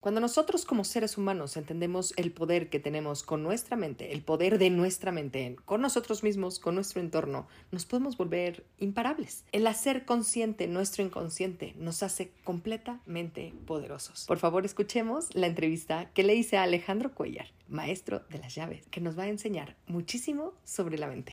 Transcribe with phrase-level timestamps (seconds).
[0.00, 4.58] Cuando nosotros como seres humanos entendemos el poder que tenemos con nuestra mente, el poder
[4.58, 9.44] de nuestra mente, con nosotros mismos, con nuestro entorno, nos podemos volver imparables.
[9.52, 14.24] El hacer consciente nuestro inconsciente nos hace completamente poderosos.
[14.26, 18.86] Por favor, escuchemos la entrevista que le hice a Alejandro Cuellar, maestro de las llaves,
[18.90, 21.32] que nos va a enseñar muchísimo sobre la mente.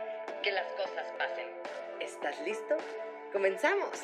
[0.41, 1.47] que las cosas pasen.
[1.99, 2.75] ¿Estás listo?
[3.31, 3.99] ¡Comenzamos!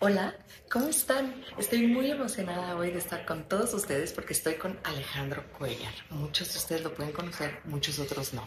[0.00, 0.34] Hola,
[0.70, 1.44] ¿cómo están?
[1.56, 5.94] Estoy muy emocionada hoy de estar con todos ustedes porque estoy con Alejandro Cuellar.
[6.10, 8.46] Muchos de ustedes lo pueden conocer, muchos otros no.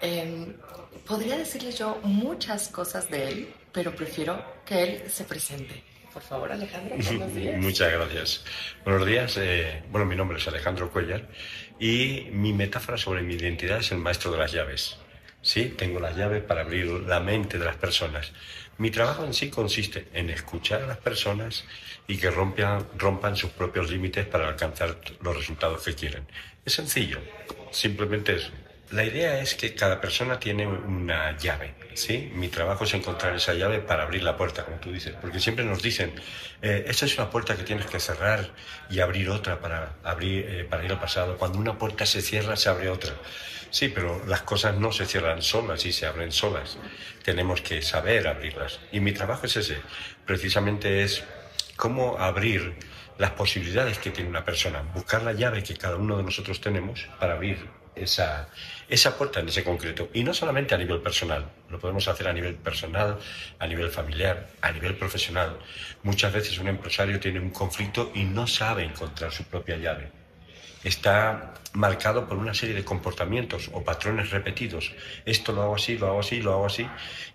[0.00, 0.54] Em,
[1.06, 5.82] podría decirles yo muchas cosas de él, pero prefiero que él se presente.
[6.12, 7.58] Por favor, Alejandro, buenos días.
[7.58, 8.44] Muchas gracias.
[8.84, 9.36] Buenos días.
[9.38, 11.28] Eh, bueno, mi nombre es Alejandro Cuellar
[11.80, 14.98] y mi metáfora sobre mi identidad es el maestro de las llaves.
[15.40, 18.32] Sí, tengo las llaves para abrir la mente de las personas.
[18.78, 21.64] Mi trabajo en sí consiste en escuchar a las personas
[22.06, 26.26] y que rompan, rompan sus propios límites para alcanzar los resultados que quieren.
[26.64, 27.18] Es sencillo,
[27.70, 28.52] simplemente es
[28.92, 32.30] la idea es que cada persona tiene una llave, ¿sí?
[32.34, 35.64] Mi trabajo es encontrar esa llave para abrir la puerta, como tú dices, porque siempre
[35.64, 36.12] nos dicen,
[36.60, 38.50] eh, esta es una puerta que tienes que cerrar
[38.90, 41.38] y abrir otra para, abrir, eh, para ir al pasado.
[41.38, 43.14] Cuando una puerta se cierra, se abre otra.
[43.70, 46.76] Sí, pero las cosas no se cierran solas y se abren solas.
[47.24, 48.80] Tenemos que saber abrirlas.
[48.92, 49.78] Y mi trabajo es ese,
[50.26, 51.24] precisamente es
[51.76, 52.74] cómo abrir
[53.16, 57.08] las posibilidades que tiene una persona, buscar la llave que cada uno de nosotros tenemos
[57.18, 58.48] para abrir esa,
[58.88, 60.08] esa puerta en ese concreto.
[60.12, 63.18] Y no solamente a nivel personal, lo podemos hacer a nivel personal,
[63.58, 65.58] a nivel familiar, a nivel profesional.
[66.02, 70.10] Muchas veces un empresario tiene un conflicto y no sabe encontrar su propia llave.
[70.84, 74.92] Está marcado por una serie de comportamientos o patrones repetidos.
[75.24, 76.86] Esto lo hago así, lo hago así, lo hago así.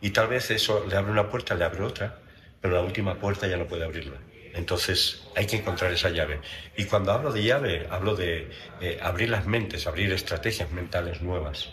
[0.02, 2.20] Y tal vez eso le abre una puerta, le abre otra,
[2.62, 4.18] pero la última puerta ya no puede abrirla.
[4.58, 6.42] Entonces hay que encontrar esa llave.
[6.76, 8.50] Y cuando hablo de llave, hablo de
[8.82, 11.70] eh, abrir las mentes, abrir estrategias mentales nuevas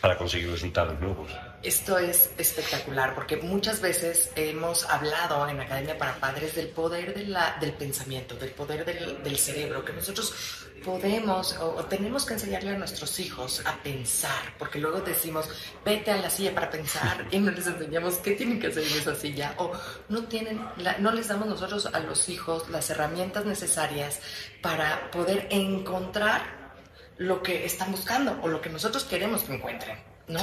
[0.00, 1.30] para conseguir resultados nuevos.
[1.62, 7.72] Esto es espectacular porque muchas veces hemos hablado en Academia para Padres del poder del
[7.72, 10.34] pensamiento, del poder del, cerebro, que nosotros
[10.84, 15.48] podemos o, tenemos que enseñarle a nuestros hijos a pensar, porque luego decimos,
[15.84, 18.92] vete a la silla para pensar y no les enseñamos qué tienen que hacer en
[18.92, 19.72] esa silla, o
[20.08, 20.60] no, tienen
[21.00, 24.20] no les damos nosotros a los hijos las herramientas necesarias
[24.62, 26.66] para poder encontrar
[27.18, 30.40] lo que están buscando o lo que nosotros queremos que encuentren, ¿no?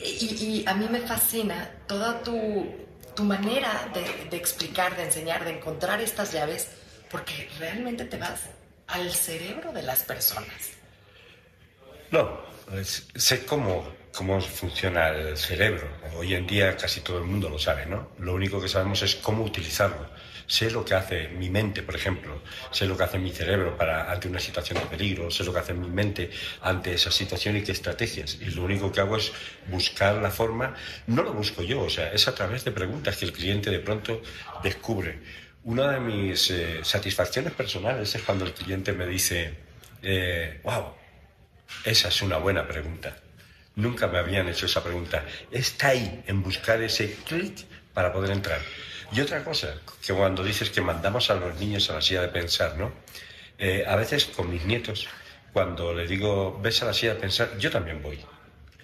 [0.00, 2.66] Y, a mí me fascina toda tu,
[3.14, 6.68] tu manera de, de, explicar, de enseñar, de encontrar estas llaves,
[7.10, 8.40] porque realmente te vas
[8.88, 10.72] al cerebro de las personas.
[12.10, 12.40] No,
[12.84, 15.88] sé cómo, cómo funciona el cerebro.
[16.16, 18.10] Hoy en día casi todo el mundo lo sabe, ¿no?
[18.18, 20.10] Lo único que sabemos es cómo utilizarlo.
[20.46, 22.42] Sé lo que hace mi mente, por ejemplo,
[22.72, 25.60] sé lo que hace mi cerebro para, ante una situación de peligro, sé lo que
[25.60, 26.30] hace mi mente
[26.60, 28.38] ante esa situación y qué estrategias.
[28.40, 29.32] Y lo único que hago es
[29.68, 30.74] buscar la forma,
[31.06, 33.78] no lo busco yo, o sea, es a través de preguntas que el cliente de
[33.78, 34.20] pronto
[34.62, 35.20] descubre.
[35.64, 39.54] Una de mis eh, satisfacciones personales es cuando el cliente me dice,
[40.02, 40.92] eh, wow,
[41.84, 43.16] esa es una buena pregunta.
[43.74, 45.24] Nunca me habían hecho esa pregunta.
[45.50, 48.60] Está ahí en buscar ese clic para poder entrar.
[49.12, 49.74] Y otra cosa,
[50.04, 52.92] que cuando dices que mandamos a los niños a la silla de pensar, ¿no?
[53.58, 55.08] Eh, a veces con mis nietos,
[55.52, 58.18] cuando le digo, ves a la silla de pensar, yo también voy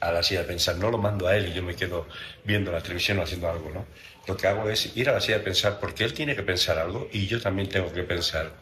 [0.00, 2.06] a la silla de pensar, no lo mando a él y yo me quedo
[2.44, 3.86] viendo la televisión o haciendo algo, ¿no?
[4.26, 6.78] Lo que hago es ir a la silla de pensar porque él tiene que pensar
[6.78, 8.52] algo y yo también tengo que pensar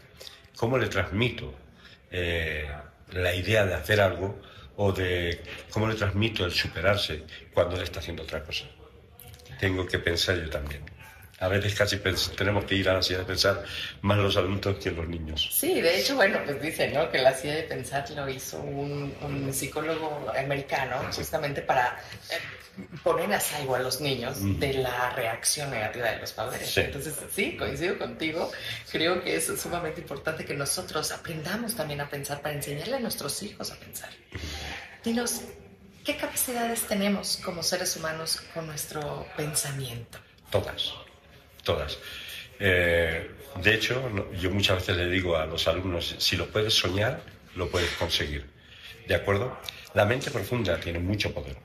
[0.57, 1.53] cómo le transmito
[2.11, 2.67] eh,
[3.13, 4.41] la idea de hacer algo
[4.77, 8.65] o de cómo le transmito el superarse cuando él está haciendo otra cosa.
[9.59, 10.83] Tengo que pensar yo también.
[11.39, 11.99] A veces casi
[12.35, 13.63] tenemos que ir a la silla de pensar
[14.01, 15.51] más los adultos que los niños.
[15.53, 17.11] Sí, de hecho, bueno, pues dice, ¿no?
[17.11, 21.99] Que la silla de pensar lo hizo un, psicólogo americano justamente para
[22.31, 22.37] eh,
[23.03, 26.77] poner a salvo a los niños de la reacción negativa de los padres.
[26.77, 28.51] Entonces, sí, coincido contigo.
[28.91, 33.43] Creo que es sumamente importante que nosotros aprendamos también a pensar para enseñarle a nuestros
[33.43, 34.11] hijos a pensar.
[35.05, 35.43] Dinos,
[36.05, 40.19] ¿qué capacidades tenemos como seres humanos con nuestro pensamiento?
[40.51, 40.93] Todas
[41.67, 41.99] todas.
[42.59, 43.31] Eh,
[43.63, 47.21] de hecho, yo muchas veces le digo a los alumnos, si lo puedes soñar,
[47.55, 48.47] lo puedes conseguir.
[49.07, 49.59] ¿De acuerdo?
[49.93, 51.57] La mente profunda tiene mucho poder.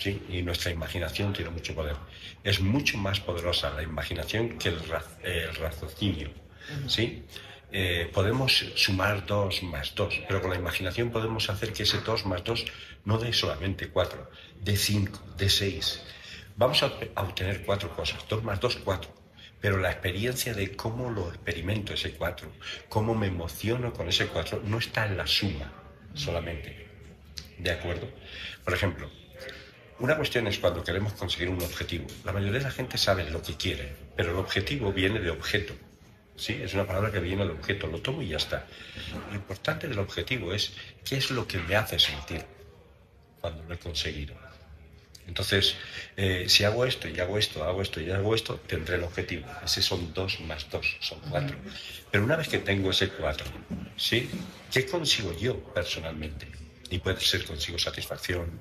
[0.00, 0.20] ¿Sí?
[0.28, 1.96] Y nuestra imaginación tiene mucho poder.
[2.42, 6.30] Es mucho más poderosa la imaginación que el, raciocinio.
[6.88, 7.24] ¿sí?
[7.70, 12.26] Eh, podemos sumar dos más dos, pero con la imaginación podemos hacer que ese dos
[12.26, 12.64] más dos
[13.04, 14.28] no dé solamente cuatro,
[14.60, 16.02] de cinco, de seis.
[16.56, 18.26] Vamos a, a obtener cuatro cosas.
[18.28, 19.20] Dos más dos, cuatro
[19.60, 22.50] pero la experiencia de cómo lo experimento ese 4,
[22.88, 25.70] cómo me emociono con ese 4, no está en la suma
[26.14, 26.88] solamente.
[27.58, 28.08] ¿De acuerdo?
[28.64, 29.10] Por ejemplo,
[30.00, 32.06] una cuestión es cuando queremos conseguir un objetivo.
[32.24, 35.74] La mayoría de la gente sabe lo que quiere, pero el objetivo viene de objeto.
[36.36, 36.58] ¿Sí?
[36.62, 38.66] Es una palabra que viene de objeto, lo tomo y ya está.
[39.28, 40.72] Lo importante del objetivo es
[41.04, 42.44] qué es lo que me hace sentir
[43.40, 44.34] cuando lo he conseguido.
[45.26, 45.76] Entonces,
[46.16, 49.46] eh, si hago esto y hago esto, hago esto y hago esto, tendré el objetivo.
[49.64, 51.56] Ese son dos más dos, son cuatro.
[52.10, 53.46] Pero una vez que tengo ese cuatro,
[53.96, 54.28] ¿sí?
[54.72, 56.48] ¿Qué consigo yo personalmente?
[56.90, 58.58] Y puede ser consigo satisfacción,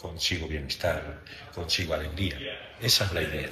[0.00, 1.20] consigo bienestar,
[1.54, 2.36] consigo alegría.
[2.80, 3.48] Esa es la idea.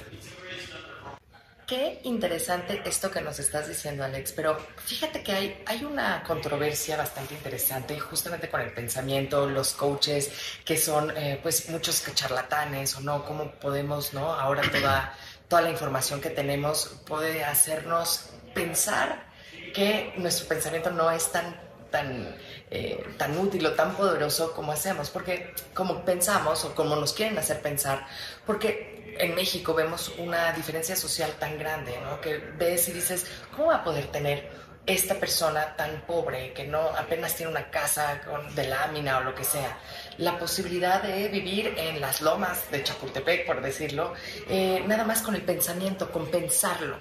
[1.67, 6.97] Qué interesante esto que nos estás diciendo, Alex, pero fíjate que hay, hay una controversia
[6.97, 10.31] bastante interesante justamente con el pensamiento, los coaches
[10.65, 14.33] que son eh, pues muchos charlatanes o no, cómo podemos, ¿no?
[14.33, 15.15] Ahora toda,
[15.47, 19.27] toda la información que tenemos puede hacernos pensar
[19.71, 22.35] que nuestro pensamiento no es tan tan,
[22.71, 27.37] eh, tan útil o tan poderoso como hacemos, porque como pensamos o como nos quieren
[27.37, 28.05] hacer pensar,
[28.45, 32.21] porque en México vemos una diferencia social tan grande, ¿no?
[32.21, 33.25] Que ves y dices,
[33.55, 34.49] ¿cómo va a poder tener
[34.85, 39.35] esta persona tan pobre que no apenas tiene una casa con, de lámina o lo
[39.35, 39.77] que sea,
[40.17, 44.13] la posibilidad de vivir en las lomas de Chapultepec, por decirlo,
[44.49, 46.97] eh, nada más con el pensamiento, con pensarlo.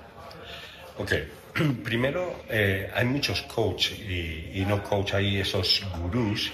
[0.99, 1.13] Ok,
[1.85, 6.53] primero eh, hay muchos coach y, no coach, hay esos gurús,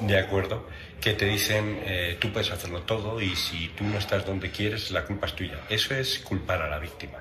[0.00, 0.66] ¿de acuerdo?
[1.00, 4.90] que te dicen eh, tú puedes hacerlo todo y si tú no estás donde quieres,
[4.90, 5.60] la culpa es tuya.
[5.70, 7.18] Eso es culpar a la víctima.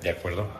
[0.00, 0.50] ¿De acuerdo?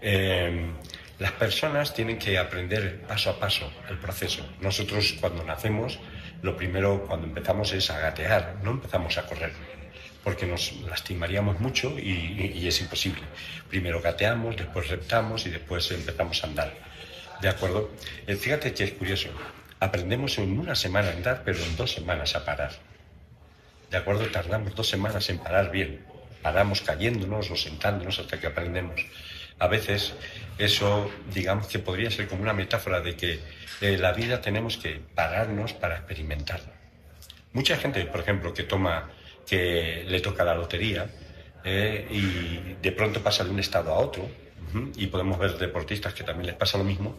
[0.00, 0.70] Eh,
[1.18, 4.48] las personas tienen que aprender paso a paso el proceso.
[4.60, 5.98] Nosotros cuando nacemos,
[6.40, 9.52] lo primero cuando empezamos es a gatear, no empezamos a correr,
[10.28, 13.22] porque nos lastimaríamos mucho y, y es imposible.
[13.70, 16.74] Primero gateamos, después reptamos y después empezamos a andar.
[17.40, 17.90] ¿De acuerdo?
[18.26, 19.30] Eh, fíjate que es curioso.
[19.80, 22.72] Aprendemos en una semana a andar, pero en dos semanas a parar.
[23.90, 24.26] ¿De acuerdo?
[24.26, 26.04] Tardamos dos semanas en parar bien.
[26.42, 29.06] Paramos cayéndonos o sentándonos hasta que aprendemos.
[29.58, 30.12] A veces
[30.58, 33.40] eso, digamos que podría ser como una metáfora de que
[33.80, 36.60] eh, la vida tenemos que pararnos para experimentar.
[37.54, 39.08] Mucha gente, por ejemplo, que toma,
[39.48, 41.10] que le toca la lotería
[41.64, 44.28] eh, y de pronto pasa de un estado a otro,
[44.96, 47.18] y podemos ver deportistas que también les pasa lo mismo,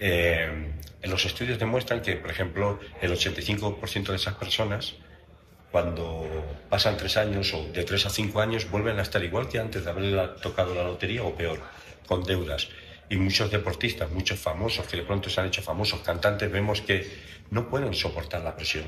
[0.00, 0.72] eh,
[1.02, 4.94] los estudios demuestran que, por ejemplo, el 85% de esas personas,
[5.70, 6.26] cuando
[6.70, 9.84] pasan tres años o de tres a cinco años, vuelven a estar igual que antes
[9.84, 11.60] de haber tocado la lotería o peor,
[12.06, 12.68] con deudas.
[13.10, 17.06] Y muchos deportistas, muchos famosos que de pronto se han hecho famosos, cantantes, vemos que
[17.50, 18.84] no pueden soportar la presión.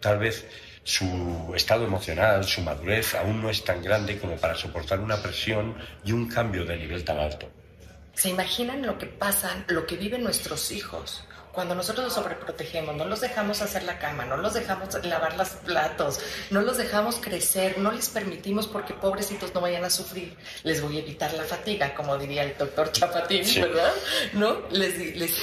[0.00, 0.46] Tal vez
[0.84, 5.74] su estado emocional, su madurez aún no es tan grande como para soportar una presión
[6.04, 7.48] y un cambio de nivel tan alto.
[8.12, 11.24] ¿Se imaginan lo que pasa, lo que viven nuestros hijos?
[11.54, 15.50] Cuando nosotros los sobreprotegemos, no los dejamos hacer la cama, no los dejamos lavar los
[15.50, 16.20] platos,
[16.50, 20.36] no los dejamos crecer, no les permitimos porque pobrecitos no vayan a sufrir.
[20.64, 23.92] Les voy a evitar la fatiga, como diría el doctor Chapatín, ¿verdad?
[24.32, 24.62] ¿No?
[24.70, 24.94] Les,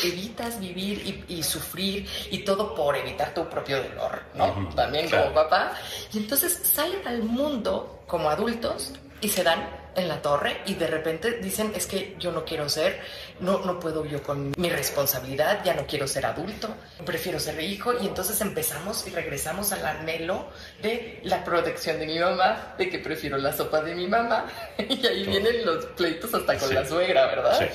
[0.03, 4.69] evitas vivir y, sufrir y todo por evitar tu propio dolor, ¿no?
[4.75, 5.73] También como papá.
[6.13, 10.87] Y entonces salen al mundo como adultos y se dan en la torre y de
[10.87, 13.01] repente dicen es que yo no quiero ser,
[13.39, 16.75] no, no puedo yo con mi responsabilidad, ya no quiero ser adulto,
[17.05, 20.49] prefiero ser hijo y entonces empezamos y regresamos al anhelo
[20.81, 24.45] de la protección de mi mamá, de que prefiero la sopa de mi mamá
[24.77, 27.59] y ahí vienen los pleitos hasta con la suegra, ¿verdad?
[27.59, 27.65] Sí.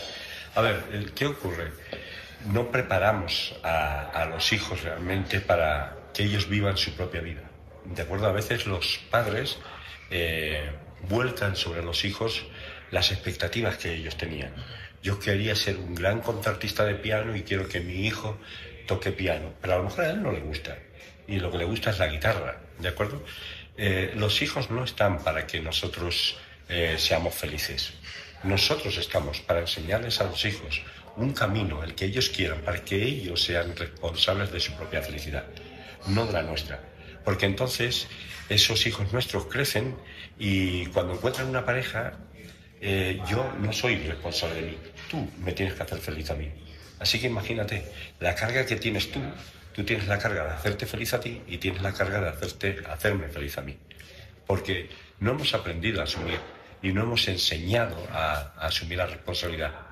[0.55, 1.71] A ver, ¿qué ocurre?
[2.47, 7.43] No preparamos a, a los hijos realmente para que ellos vivan su propia vida.
[7.85, 9.59] De acuerdo, a veces los padres...
[10.11, 10.71] Eh,
[11.09, 12.45] vuelcan sobre los hijos
[12.91, 14.53] las expectativas que ellos tenían.
[15.03, 18.39] Yo quería ser un gran concertista de piano y quiero que mi hijo
[18.87, 20.77] toque piano, pero a lo mejor a él no le gusta
[21.29, 23.23] y lo que le gusta es la guitarra, ¿de acuerdo?
[23.77, 26.39] Eh, los hijos no están para que nosotros
[26.69, 27.93] eh, seamos felices.
[28.43, 30.83] Nosotros estamos para enseñarles a los hijos
[31.17, 35.45] un camino, el que ellos quieran, para que ellos sean responsables de su propia felicidad,
[36.09, 36.81] no de la nuestra.
[37.25, 38.07] Porque entonces
[38.49, 39.97] esos hijos nuestros crecen
[40.39, 42.15] y cuando encuentran una pareja,
[42.81, 44.79] eh, yo no soy responsable de mí,
[45.11, 46.51] tú me tienes que hacer feliz a mí.
[46.99, 47.85] Así que imagínate,
[48.21, 49.21] la carga que tienes tú,
[49.75, 52.83] tú tienes la carga de hacerte feliz a ti y tienes la carga de hacerte,
[52.89, 53.77] hacerme feliz a mí.
[54.47, 54.89] Porque
[55.21, 56.39] no hemos aprendido a asumir
[56.83, 59.86] y no hemos enseñado a asumir la responsabilidad.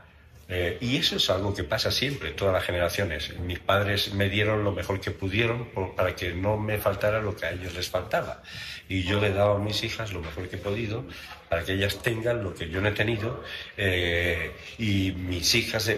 [0.48, 3.38] Eh, y eso es algo que pasa siempre, todas las generaciones.
[3.40, 7.46] Mis padres me dieron lo mejor que pudieron para que no me faltara lo que
[7.46, 8.42] a ellos les faltaba.
[8.88, 11.04] Y yo le he dado a mis hijas lo mejor que he podido
[11.48, 13.42] para que ellas tengan lo que yo no he tenido.
[13.76, 15.90] Eh, y mis hijas,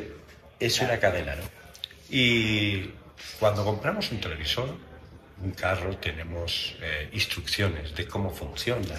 [0.60, 1.42] es una cadena, ¿no?
[2.08, 2.90] Y
[3.40, 4.68] cuando compramos un televisor,
[5.42, 8.94] un carro, tenemos eh, instrucciones de cómo funciona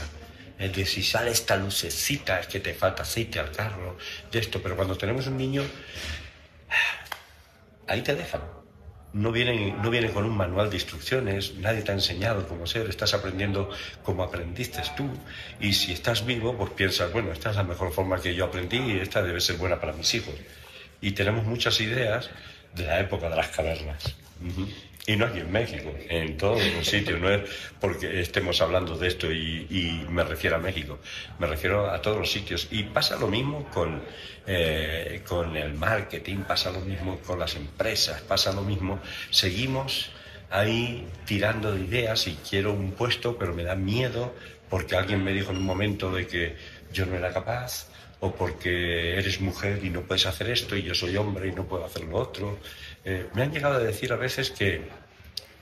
[0.60, 3.98] es de si sale esta lucecita, es que te falta aceite al carro,
[4.32, 5.64] de esto, pero cuando tenemos un niño,
[7.88, 8.42] ahí te dejan.
[9.14, 12.90] No vienen, no vienen con un manual de instrucciones, nadie te ha enseñado cómo ser,
[12.90, 13.70] estás aprendiendo
[14.04, 15.10] como aprendiste tú.
[15.60, 18.78] Y si estás vivo, pues piensas, bueno, esta es la mejor forma que yo aprendí
[18.78, 20.36] y esta debe ser buena para mis hijos.
[21.02, 22.30] Y tenemos muchas ideas
[22.76, 24.16] de la época de las cavernas.
[25.06, 27.20] Y no aquí en México, en todos los sitios.
[27.22, 31.00] No es porque estemos hablando de esto y, me refiero a México,
[31.40, 32.68] me refiero a todos los sitios.
[32.72, 34.02] Y pasa lo mismo con,
[34.46, 39.00] eh, con el marketing, pasa lo mismo con las empresas, pasa lo mismo.
[39.30, 40.12] Seguimos
[40.50, 44.36] ahí tirando de ideas y quiero un puesto, pero me da miedo
[44.70, 46.58] porque alguien me dijo en un momento de que
[46.92, 47.88] yo no era capaz
[48.20, 51.66] o porque eres mujer y no puedes hacer esto y yo soy hombre y no
[51.66, 52.58] puedo hacer lo otro.
[53.06, 54.82] Eh, me han llegado a decir a veces que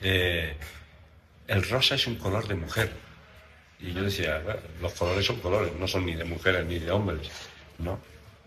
[0.02, 0.56] eh,
[1.48, 2.92] el rosa es un color de mujer.
[3.80, 4.42] Y yo decía,
[4.82, 7.30] los colores son colores, no son ni de mujeres ni de hombres,
[7.78, 8.00] ¿no?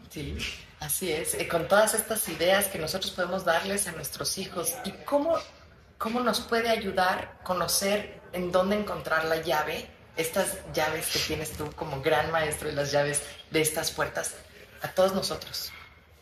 [0.09, 0.37] Sí,
[0.81, 1.35] así es.
[1.35, 5.37] Eh, con todas estas ideas que nosotros podemos darles a nuestros hijos y cómo,
[5.99, 9.87] cómo nos puede ayudar conocer en dónde encontrar la llave,
[10.17, 14.37] estas llaves que tienes tú como gran maestro de las llaves de estas puertas,
[14.83, 15.73] a todos nosotros.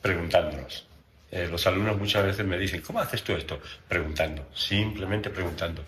[0.02, 0.86] Preguntándonos.
[1.30, 3.60] Eh, los alumnos muchas veces me dicen, ¿cómo haces tú esto?
[3.88, 5.82] Preguntando, simplemente preguntando.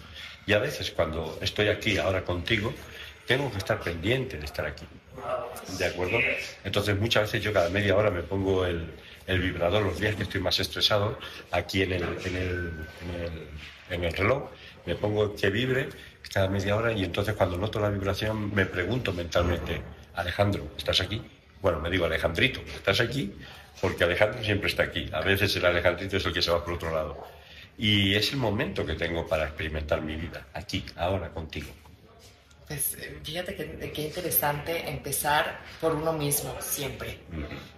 [0.47, 2.75] Y a veces cuando estoy aquí ahora contigo,
[3.27, 4.87] tengo que estar pendiente de estar aquí.
[5.79, 6.19] ¿De acuerdo?
[6.65, 8.91] Entonces muchas veces yo cada media hora me pongo el,
[9.29, 11.19] el vibrador los días que estoy más estresado
[11.51, 12.73] aquí en el, en el,
[13.91, 14.49] en el, reloj,
[14.87, 15.91] me pongo que vibre
[16.33, 19.83] cada media hora y entonces cuando noto la vibración me pregunto mentalmente,
[20.21, 21.23] Alejandro, ¿estás aquí?
[21.61, 23.33] Bueno, me digo, Alejandrito, ¿estás aquí?
[23.81, 25.09] porque Alejandro siempre está aquí.
[25.13, 27.27] A veces el Alejandrito es el que se va por otro lado.
[27.77, 31.69] Y es el momento que tengo para experimentar mi vida, aquí, ahora, contigo.
[32.67, 33.55] Pues eh, fíjate
[33.95, 37.21] qué interesante empezar por uno mismo, siempre.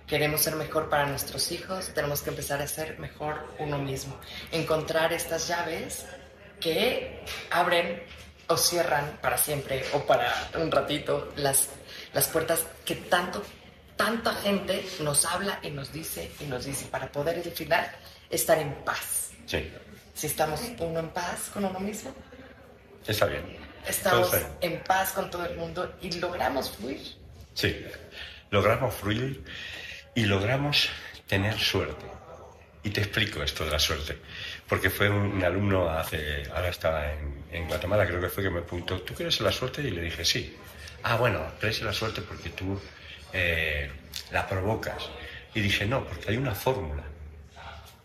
[0.06, 4.18] Queremos ser mejor para nuestros hijos, tenemos que empezar a ser mejor uno mismo.
[4.50, 6.06] Encontrar estas llaves
[6.58, 7.20] que
[7.50, 8.02] abren
[8.50, 11.70] o cierran para siempre o para un ratito las,
[12.12, 13.42] las puertas que tanto
[13.96, 17.86] tanta gente nos habla y nos dice y nos dice para poder al final
[18.28, 19.30] estar en paz.
[19.46, 19.70] Sí.
[20.14, 22.14] Si estamos uno en paz con uno mismo.
[23.06, 23.58] Está bien.
[23.86, 27.00] Estamos en paz con todo el mundo y logramos fluir.
[27.54, 27.84] Sí,
[28.50, 29.44] logramos fluir
[30.14, 30.88] y logramos
[31.26, 32.06] tener suerte.
[32.82, 34.18] Y te explico esto de la suerte.
[34.70, 38.62] Porque fue un, alumno hace, ahora estaba en, en, Guatemala, creo que fue que me
[38.62, 39.82] preguntó, ¿tú quieres la suerte?
[39.82, 40.56] Y le dije, sí.
[41.02, 42.80] Ah, bueno, crees la suerte porque tú
[43.32, 43.90] eh,
[44.30, 45.10] la provocas.
[45.54, 47.02] Y dije, no, porque hay una fórmula.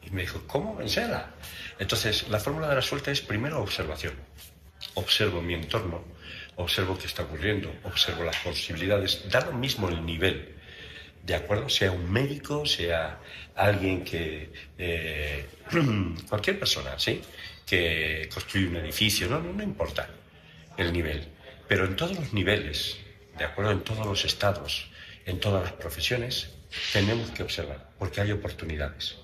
[0.02, 0.82] Y me dijo, ¿cómo?
[0.82, 1.30] Enséñala.
[1.78, 4.16] Entonces, la fórmula de la suerte es primero observación.
[4.96, 6.04] Observo mi entorno,
[6.56, 10.56] observo qué está ocurriendo, observo las posibilidades, da lo mismo el nivel,
[11.26, 11.70] ¿de acuerdo?
[11.70, 13.20] Sea un médico, sea
[13.56, 14.52] alguien que...
[14.78, 15.46] Eh,
[16.30, 17.22] cualquier persona, ¿sí?
[17.66, 20.08] Que construye un edificio, no, no, no importa
[20.78, 21.28] el nivel.
[21.68, 22.98] Pero en todos los niveles,
[23.38, 23.72] ¿de acuerdo?
[23.72, 24.90] En todos los estados,
[25.26, 26.52] en todas las profesiones,
[26.94, 29.16] tenemos que observar, porque hay oportunidades.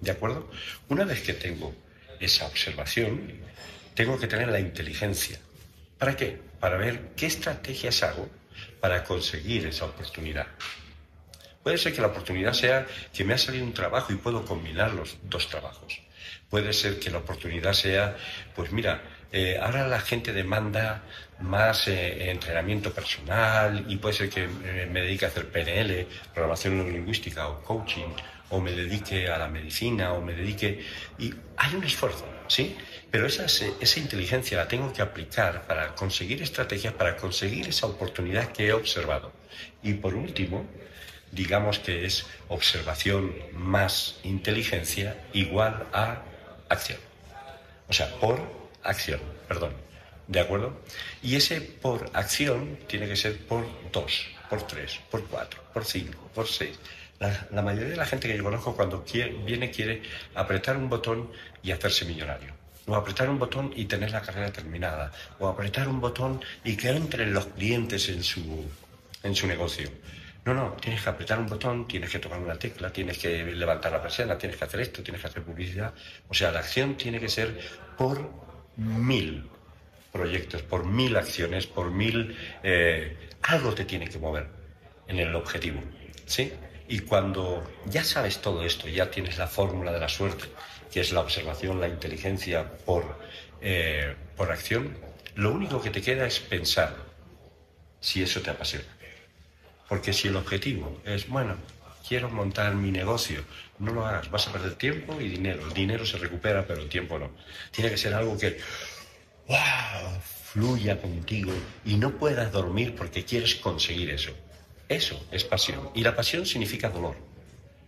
[0.00, 0.50] ¿De acuerdo?
[0.88, 1.74] Una vez que tengo
[2.20, 3.32] esa observación,
[3.94, 5.38] tengo que tener la inteligencia.
[5.96, 6.38] ¿Para qué?
[6.60, 8.28] Para ver qué estrategias hago
[8.80, 10.46] para conseguir esa oportunidad.
[11.66, 14.94] Puede ser que la oportunidad sea que me ha salido un trabajo y puedo combinar
[14.94, 16.00] los dos trabajos.
[16.48, 18.16] Puede ser que la oportunidad sea,
[18.54, 21.02] pues mira, eh, ahora la gente demanda
[21.40, 26.76] más eh, entrenamiento personal y puede ser que eh, me dedique a hacer PNL, programación
[26.76, 28.14] neurolingüística o coaching,
[28.50, 30.86] o me dedique a la medicina, o me dedique...
[31.18, 32.76] Y hay un esfuerzo, ¿sí?
[33.10, 38.52] Pero esa, esa inteligencia la tengo que aplicar para conseguir estrategias, para conseguir esa oportunidad
[38.52, 39.32] que he observado.
[39.82, 40.64] Y por último,
[41.32, 46.22] digamos que es observación más inteligencia igual a
[46.68, 46.98] acción.
[47.88, 48.40] O sea, por
[48.82, 49.72] acción, perdón.
[50.28, 50.80] ¿De acuerdo?
[51.22, 56.28] Y ese por acción tiene que ser por dos, por tres, por cuatro, por cinco,
[56.34, 56.76] por seis.
[57.18, 59.04] La, mayoría de la gente que yo conozco cuando
[59.44, 60.02] viene quiere
[60.34, 61.30] apretar un botón
[61.62, 62.52] y hacerse millonario.
[62.86, 65.12] O apretar un botón y tener la carrera terminada.
[65.38, 68.64] O apretar un botón y que entren los clientes en su,
[69.22, 69.88] en su negocio.
[70.46, 73.90] No, no, tienes que apretar un botón, tienes que tocar una tecla, tienes que levantar
[73.90, 75.92] la persiana, tienes que hacer esto, tienes que hacer publicidad.
[76.28, 77.58] O sea, la acción tiene que ser
[77.98, 78.30] por
[78.76, 79.50] mil
[80.12, 82.36] proyectos, por mil acciones, por mil...
[82.62, 84.46] Eh, algo te tiene que mover
[85.08, 85.80] en el objetivo.
[86.26, 86.52] ¿Sí?
[86.86, 90.44] Y cuando ya sabes todo esto, ya tienes la fórmula de la suerte,
[90.92, 93.18] que es la observación, la inteligencia por,
[93.60, 94.96] eh, por acción,
[95.34, 96.94] lo único que te queda es pensar
[97.98, 98.95] si eso te apasiona.
[99.88, 101.56] Porque si el objetivo es, bueno,
[102.06, 103.42] quiero montar mi negocio,
[103.78, 105.66] no lo hagas, vas a perder tiempo y dinero.
[105.66, 107.30] El dinero se recupera, pero el tiempo no.
[107.70, 108.58] Tiene que ser algo que,
[110.56, 111.52] fluya contigo
[111.84, 114.32] y no puedas dormir porque quieres conseguir eso.
[114.88, 115.90] Eso es pasión.
[115.94, 117.16] Y la pasión significa dolor.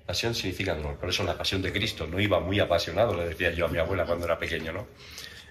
[0.06, 0.98] Pasión significa dolor.
[0.98, 3.78] Por eso la pasión de Cristo no iba muy apasionado, le decía yo a mi
[3.78, 4.86] abuela cuando era pequeño, ¿no?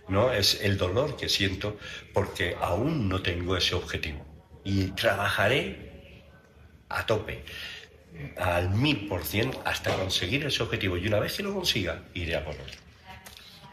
[0.08, 1.77] No, es el dolor que siento
[2.13, 4.25] porque aún no tengo ese objetivo.
[4.63, 5.97] Y trabajaré
[6.89, 7.44] a tope,
[8.38, 10.98] al mil por cien, hasta conseguir ese objetivo.
[10.98, 12.75] Y una vez que lo consiga, iré a por otro.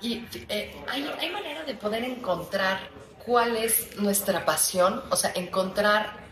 [0.00, 2.88] ¿Y eh, ¿hay, hay manera de poder encontrar
[3.24, 5.02] cuál es nuestra pasión?
[5.10, 6.24] O sea, encontrar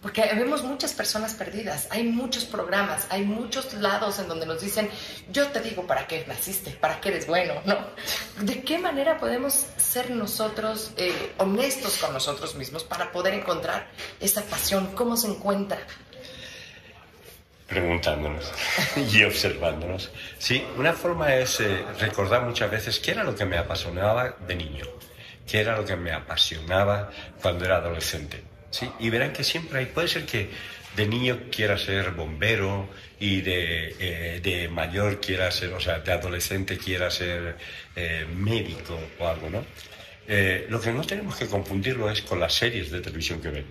[0.00, 4.88] porque vemos muchas personas perdidas, hay muchos programas, hay muchos lados en donde nos dicen,
[5.32, 7.76] yo te digo para qué naciste, para qué eres bueno, ¿no?
[8.40, 13.88] ¿De qué manera podemos ser nosotros eh, honestos con nosotros mismos para poder encontrar
[14.20, 14.94] esa pasión?
[14.94, 15.80] ¿Cómo se encuentra?
[17.68, 18.50] Preguntándonos
[19.12, 20.10] y observándonos.
[20.38, 24.56] Sí, una forma es eh, recordar muchas veces qué era lo que me apasionaba de
[24.56, 24.84] niño,
[25.46, 28.42] qué era lo que me apasionaba cuando era adolescente.
[28.70, 30.48] Sí, y verán que siempre hay, puede ser que
[30.96, 32.88] de niño quiera ser bombero
[33.20, 37.56] y de, eh, de mayor quiera ser, o sea, de adolescente quiera ser
[37.94, 39.64] eh, médico o algo, ¿no?
[40.68, 43.64] lo que no tenemos que confundirlo es con las series de televisión que ven.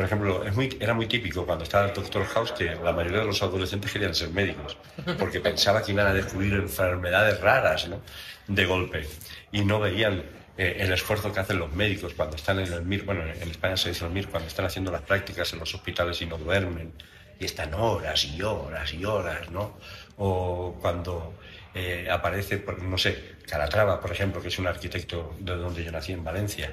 [0.00, 3.18] Por ejemplo, es muy, era muy típico cuando estaba el Doctor House que la mayoría
[3.18, 4.78] de los adolescentes querían ser médicos,
[5.18, 8.00] porque pensaba que iban a descubrir enfermedades raras, ¿no?
[8.46, 9.06] De golpe.
[9.52, 10.22] Y no veían
[10.56, 13.76] eh, el esfuerzo que hacen los médicos cuando están en el MIR, bueno, en España
[13.76, 16.94] se dice el MIR, cuando están haciendo las prácticas en los hospitales y no duermen,
[17.38, 19.76] y están horas y horas y horas, ¿no?
[20.16, 21.34] O cuando
[21.74, 26.12] eh, aparece, no sé, Calatrava, por ejemplo, que es un arquitecto de donde yo nací,
[26.12, 26.72] en Valencia,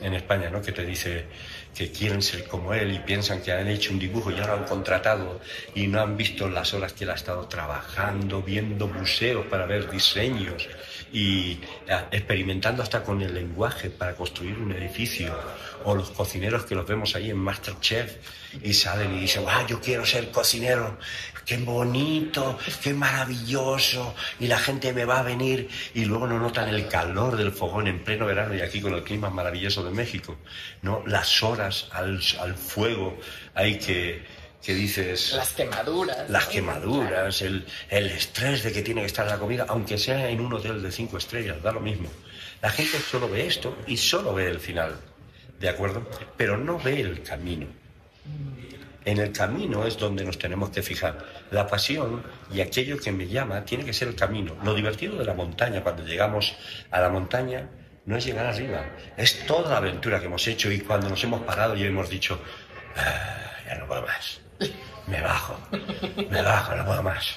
[0.00, 0.62] en España, ¿no?
[0.62, 1.26] que te dice
[1.74, 4.62] que quieren ser como él y piensan que han hecho un dibujo y ahora lo
[4.62, 5.40] han contratado
[5.74, 9.90] y no han visto las horas que él ha estado trabajando, viendo museos para ver
[9.90, 10.68] diseños
[11.12, 15.34] y eh, experimentando hasta con el lenguaje para construir un edificio
[15.84, 18.16] o los cocineros que los vemos ahí en Masterchef
[18.62, 20.98] y salen y dicen, ah, yo quiero ser cocinero,
[21.44, 26.68] qué bonito, qué maravilloso, y la gente me va a venir y luego no notan
[26.68, 30.38] el calor del fogón en pleno verano y aquí con el clima maravilloso de México,
[30.82, 31.02] ¿no?
[31.06, 33.18] Las horas al, al fuego
[33.54, 34.24] hay que,
[34.62, 35.32] que dices...
[35.34, 36.28] Las quemaduras.
[36.28, 40.40] Las quemaduras, el, el, estrés de que tiene que estar la comida, aunque sea en
[40.40, 42.08] un hotel de cinco estrellas, da lo mismo.
[42.62, 45.00] La gente solo ve esto y solo ve el final,
[45.58, 46.08] ¿de acuerdo?
[46.36, 47.79] Pero no ve el camino.
[49.04, 51.18] En el camino es donde nos tenemos que fijar.
[51.50, 54.56] La pasión y aquello que me llama tiene que ser el camino.
[54.62, 56.54] Lo divertido de la montaña, cuando llegamos
[56.90, 57.68] a la montaña,
[58.04, 58.84] no es llegar arriba,
[59.16, 62.40] es toda la aventura que hemos hecho y cuando nos hemos parado y hemos dicho,
[62.96, 64.40] ah, ya no puedo más,
[65.06, 65.58] me bajo,
[66.30, 67.36] me bajo, no puedo más.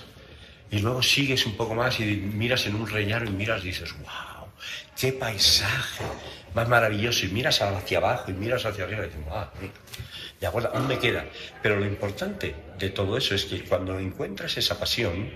[0.72, 3.94] Y luego sigues un poco más y miras en un rellano y miras y dices,
[4.00, 4.48] wow,
[5.00, 6.04] qué paisaje
[6.56, 7.28] más maravilloso.
[7.28, 9.46] Y miras hacia abajo y miras hacia arriba y dices, wow,
[10.44, 10.72] ¿De acuerdo?
[10.74, 11.24] Aún me queda.
[11.62, 15.32] Pero lo importante de todo eso es que cuando encuentras esa pasión,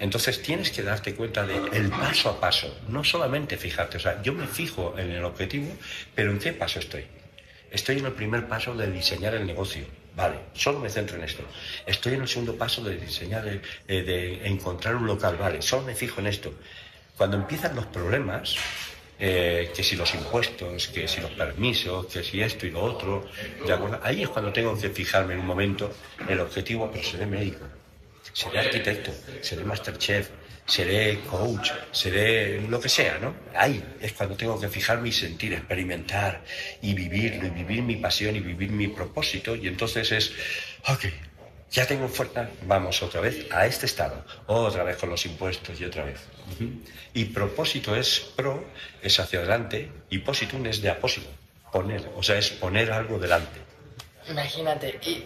[0.00, 4.20] entonces tienes que darte cuenta de el paso a paso, no solamente fijarte, o sea,
[4.20, 5.68] yo me fijo en el objetivo,
[6.16, 7.04] pero ¿en qué paso estoy?
[7.70, 9.84] Estoy en el primer paso de diseñar el negocio.
[10.16, 11.44] Vale, solo me centro en esto.
[11.86, 15.36] Estoy en el segundo paso de diseñar, eh, de encontrar un local.
[15.36, 16.52] Vale, solo me fijo en esto.
[17.16, 18.56] Cuando empiezan los problemas,
[19.24, 23.24] eh, que si los impuestos, que si los permisos, que si esto y lo otro,
[23.64, 24.00] ¿de acuerdo?
[24.02, 25.92] Ahí es cuando tengo que fijarme en un momento
[26.28, 27.64] el objetivo, pero seré médico,
[28.32, 30.28] seré arquitecto, seré masterchef,
[30.66, 33.32] seré coach, seré lo que sea, ¿no?
[33.54, 36.42] Ahí es cuando tengo que fijarme y sentir, experimentar
[36.80, 40.32] y vivirlo, y vivir mi pasión y vivir mi propósito, y entonces es,
[40.88, 41.04] ok,
[41.72, 45.86] ya tengo fuerza, vamos otra vez a este estado, otra vez con los impuestos y
[45.86, 46.20] otra vez.
[47.14, 48.62] Y propósito es pro,
[49.02, 51.28] es hacia adelante, y positum es de apósito,
[51.72, 53.58] poner, o sea, es poner algo delante.
[54.28, 55.24] Imagínate, y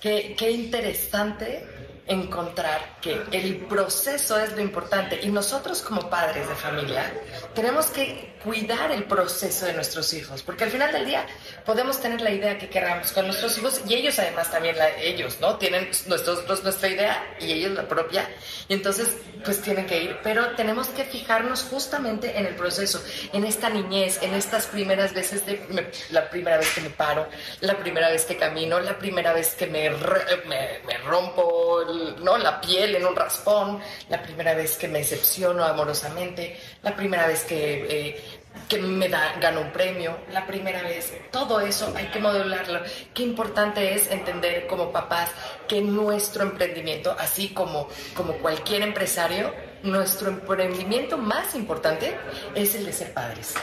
[0.00, 1.64] qué, qué interesante
[2.06, 5.20] encontrar que el proceso es lo importante.
[5.22, 7.12] Y nosotros como padres de familia
[7.54, 11.26] tenemos que cuidar el proceso de nuestros hijos, porque al final del día
[11.64, 15.38] podemos tener la idea que queramos con nuestros hijos y ellos además también, la, ellos,
[15.40, 15.56] ¿no?
[15.56, 18.28] Tienen nosotros nuestra idea y ellos la propia,
[18.68, 23.44] y entonces pues tienen que ir, pero tenemos que fijarnos justamente en el proceso, en
[23.44, 27.26] esta niñez, en estas primeras veces, de, la primera vez que me paro,
[27.60, 31.82] la primera vez que camino, la primera vez que me, me, me rompo
[32.22, 32.38] ¿no?
[32.38, 37.44] la piel en un raspón, la primera vez que me decepciono amorosamente, la primera vez
[37.44, 37.86] que...
[37.88, 42.80] Eh, que me da, gano un premio, la primera vez, todo eso hay que modelarlo.
[43.12, 45.30] Qué importante es entender como papás
[45.66, 49.52] que nuestro emprendimiento, así como, como cualquier empresario,
[49.82, 52.16] nuestro emprendimiento más importante
[52.54, 53.54] es el de ser padres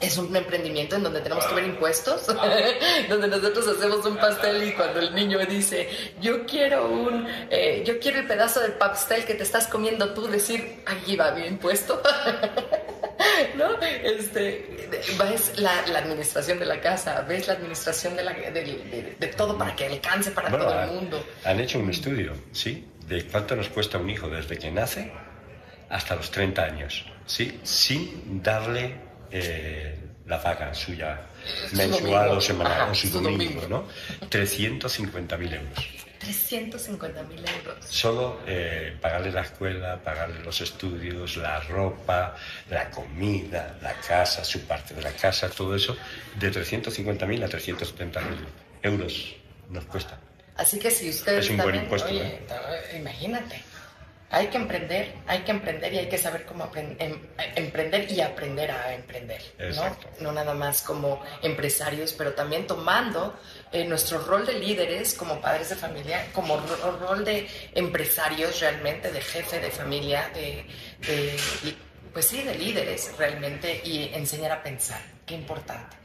[0.00, 2.26] es un emprendimiento en donde tenemos que ver impuestos,
[3.08, 5.88] donde nosotros hacemos un pastel y cuando el niño dice,
[6.20, 10.26] yo quiero un, eh, yo quiero el pedazo del pastel que te estás comiendo tú,
[10.26, 12.02] decir, allí va mi impuesto.
[13.56, 13.80] ¿no?
[13.80, 19.74] Este, ves la, administración de la casa, ves la administración de, la, de, todo para
[19.74, 21.24] que alcance para todo el mundo.
[21.44, 22.86] Han hecho un estudio, ¿sí?
[23.06, 25.10] De cuánto nos cuesta un hijo desde que nace
[25.88, 27.60] hasta los 30 años, ¿sí?
[27.62, 31.20] Sin darle eh, la paga suya
[31.72, 33.86] mensual o semanal o su domingo, ¿no?
[34.28, 36.06] 350.000 euros.
[36.26, 37.84] 350 mil euros.
[37.88, 42.34] Solo eh, pagarle la escuela, pagarle los estudios, la ropa,
[42.68, 45.96] la comida, la casa, su parte de la casa, todo eso,
[46.38, 48.38] de 350 mil a 370 mil
[48.82, 49.36] euros
[49.70, 50.18] nos cuesta.
[50.56, 52.40] Así que si ustedes es un buen impuesto, oye,
[52.96, 53.62] imagínate.
[54.28, 57.20] Hay que emprender, hay que emprender y hay que saber cómo em,
[57.54, 59.40] emprender y aprender a emprender,
[59.74, 59.96] ¿no?
[60.20, 63.38] No nada más como empresarios, pero también tomando
[63.72, 69.20] eh, nuestro rol de líderes como padres de familia, como rol de empresarios realmente, de
[69.20, 70.66] jefe de familia, de,
[72.12, 75.00] pues sí, de líderes realmente y enseñar a pensar.
[75.24, 75.96] Qué importante.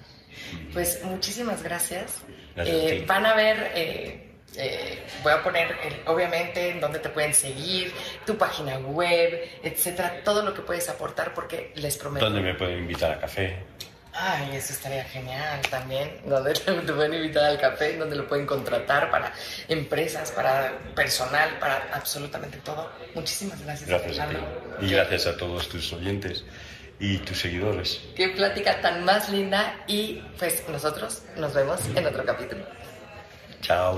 [0.74, 2.18] Pues muchísimas gracias.
[2.56, 7.94] Eh, van a ver eh, eh, voy a poner, obviamente, en dónde te pueden seguir,
[8.26, 12.26] tu página web, etcétera, todo lo que puedes aportar, porque les prometo.
[12.26, 13.58] ¿Dónde me pueden invitar a café?
[14.14, 16.20] Ay, eso estaría genial también.
[16.26, 19.34] Donde te, pueden invitar al café, donde lo pueden contratar para
[19.70, 22.92] empresas, para personal, para absolutamente todo.
[23.16, 23.90] Muchísimas gracias.
[23.90, 24.36] Gracias a ti.
[24.82, 26.44] Y gracias a todos tus oyentes
[27.00, 28.02] y tus seguidores.
[28.16, 29.82] Qué plática tan más linda.
[29.88, 32.66] Y pues nosotros nos vemos en otro capítulo.
[33.62, 33.98] Chao.